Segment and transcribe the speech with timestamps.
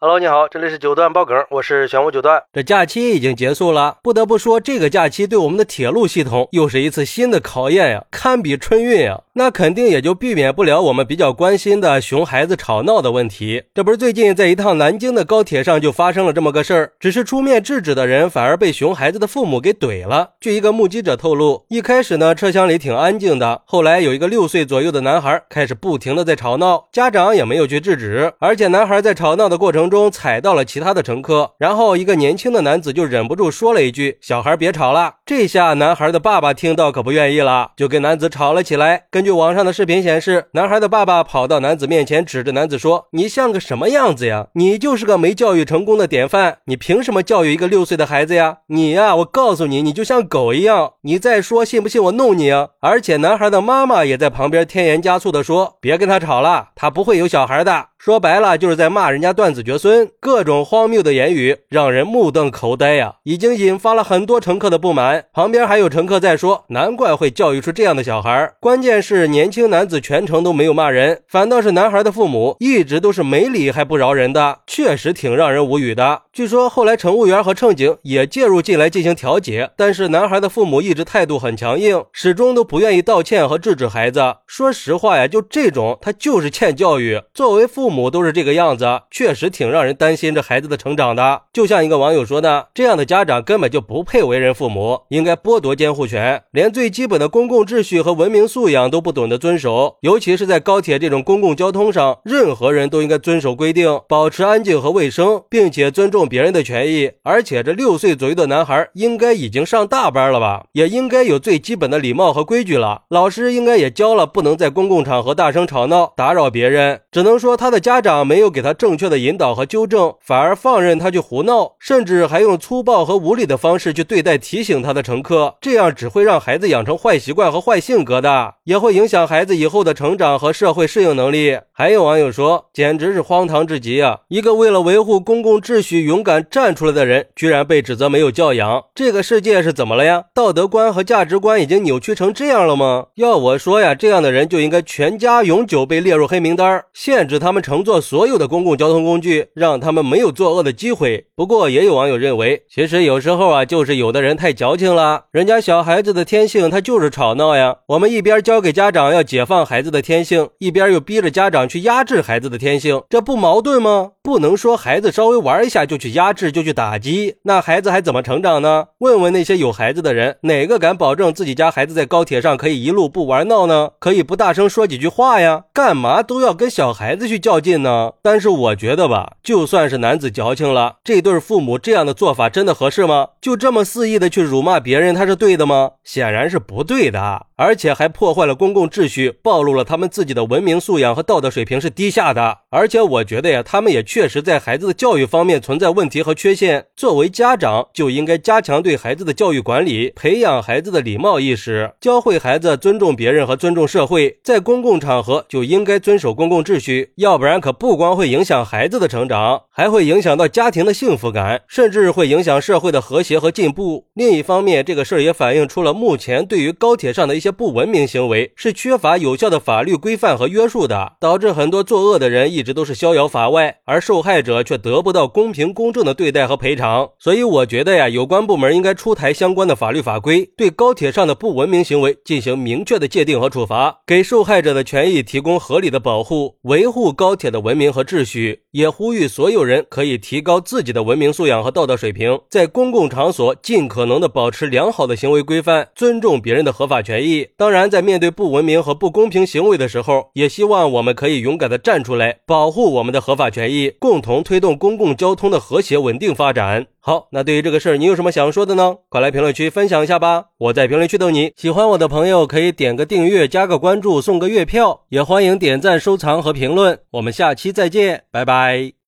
[0.00, 2.40] Hello，你好，这里是九段爆梗，我是玄武九段。
[2.52, 9.20] 这假期已经结束了，不得不说，这个假期对我们的铁路系统又是一次新的考验呀，堪比春运呀。
[9.38, 13.62] 那肯定也就避免不了我们比较关心的熊孩子吵闹的问题。
[13.72, 20.30] 这不是最近在一趟南京的高铁上就发生了这么个事儿，只是出面制止的人反而被熊孩子的父母给怼了。
[20.40, 39.04] 据一个目击者透露，一开始呢车厢里挺安静的，后来有一个六岁左右的男孩开始不停的在吵闹，家长也没有去制止，而且男孩在吵闹的过程中踩到了其他的乘客，然后一个年轻的男子就忍不住说了一句：“小孩别吵了。”这下男孩的爸爸听到可不愿意了，就跟男子吵了起来。
[39.10, 44.46] 根据网上的视频显示，男孩的爸爸跑到男子面前，指着男子说：“你像个什么样子呀？
[44.54, 48.60] 你就是个没教育成功的典范，你凭什么教育一个六岁的孩子呀？
[48.68, 50.94] 你呀，我告诉你，你就像狗一样。
[51.02, 65.24] 你再说，信不信我弄你啊？”而且男孩的妈妈也在旁边添盐加醋的说：“别跟他吵了，他不会有小孩的。”说白了就是在骂人家断子绝孙，各种荒谬的言语让人目瞪口呆呀，已经引发了很多乘客的不满。
[65.32, 68.52] 旁边还有乘客在说，难怪会教育出这样的小孩。
[68.60, 76.22] 关键是年轻男子全程都没有骂人，反倒是男孩的父母一直都是没理还不饶人的，确实挺让人无语的。
[76.32, 84.36] 据说后来乘务员和乘警也介入进来进行调解，但是男孩的父母一直态度很强硬，始终都不愿意道歉和制止孩子。
[84.46, 87.20] 说实话呀，就这种他就是欠教育。
[87.34, 91.44] 作为父父母都是这个样子，确实挺让人担心这孩子的成长的。
[91.54, 99.96] 就像一个网友说的，这样的家长根本就不配为人父母，应该剥夺监护权，连最基本的公共秩序和文明素养都不懂得遵守。
[100.02, 106.28] 尤其是在高铁这种公共交通上，任何人都应该遵守规定，保持安静和卫生，并且尊重。
[106.28, 113.04] 别人的权益，而且这六岁左右的男孩应该已经上大班了吧，也应该有最基本的礼貌和规矩了。
[113.08, 117.00] 老师应该也教了，不能在公共场合大声吵闹，打扰别人。
[117.10, 131.58] 只能说他的家长没有给他正确的引导和纠正，反而放任他去胡闹，甚至还用粗暴和无理的方式去对待提醒他的乘客，这样只会让孩子养成坏习惯和坏性格的，也会影响孩子以后的成长和社会适应能力。
[131.72, 134.18] 还有网友说，简直是荒唐至极啊！
[134.28, 135.98] 一个为了维护公共秩序。
[136.08, 140.24] 勇敢站出来的人，居然被指责没有教养，这个世界是怎么了呀？
[140.32, 143.06] 道德观和价值观已经扭曲成这样了吗？
[143.16, 151.26] 要我说呀，这样的人就应该全家永久被列入黑名单，限制他们乘坐所有的公共交通工具，让他们没有作恶的机会。
[151.36, 157.76] 不过，也有网友认为，其实有时候啊，就是有的人太矫情了，人家小孩子的天性他就是吵闹呀。
[157.88, 164.12] 我们一边教给家长要解放孩子的天性，一边又逼着家长去压制孩子的天性，这不矛盾吗？
[164.22, 168.86] 不能说孩子稍微玩一下就去压制，就去打击，那孩子还怎么成长呢？
[169.00, 173.90] 问问那些有孩子的人，哪个敢保证自己家孩子在高铁上可以一路不玩闹呢？
[173.98, 175.64] 可以不大声说几句话呀？
[175.74, 178.12] 干嘛都要跟小孩子去较劲呢？
[178.22, 183.28] 但是我觉得吧，就算是男子矫情了，这对父母这样的做法真的合适吗？
[183.40, 185.92] 就这么肆意的去辱骂别人，他是对的吗？
[186.02, 192.58] 显然是不对的，而且还破坏了公共秩序，暴露了他们自己的文明素养和道德水平是低下的。
[192.70, 194.02] 而且我觉得呀，他们也。
[194.08, 196.86] 确实，在孩子的教育方面存在问题和缺陷。
[196.96, 204.38] 作为家长，就应该加强对孩子的教育管理，培养孩子的礼貌意识，教会孩子尊重别人和尊重社会。
[204.42, 214.06] 在公共场合就应该遵守公共秩序，要不然然可不光会影响孩子的成长，还会影响到家庭的幸福感，甚至会影响社会的和谐和进步。
[214.14, 224.02] 另一方面，这个事儿也反映出了目前对于高铁上的一些不文明行为是缺乏有效的法律规范和约束的，导致很多作恶的人一直都是逍遥法外，而。
[224.08, 238.64] 受害者却得不到公平公正的对待和赔偿，所以我觉得呀，有关部门应该出台相关的法律法规，对高铁上的不文明行为进行明确的界定和处罚，给受害者的权益提供合理的保护，维护高铁的文明和秩序。
[238.72, 247.48] 也呼吁所有人可以提高自己的文明素养和道德水平，在公共场所尽可能的保持良好的行为规范，尊重别人的合法权益。
[247.56, 253.92] 当然，在面对不文明和不公平行为的时候，也希望我们可以勇敢的站出来，保护我们的合法权益。
[253.98, 256.86] 共同推动公共交通的和谐稳定发展。
[257.00, 258.96] 好，那对于这个事儿，你有什么想说的呢？
[259.08, 260.46] 快来评论区分享一下吧！
[260.58, 261.52] 我在评论区等你。
[261.56, 266.98] 喜欢我的朋友可以点个订阅、加个关注、送个月票，也欢迎点赞、收藏和评论。
[267.12, 268.67] 我们下期再见，拜拜。
[268.68, 268.92] I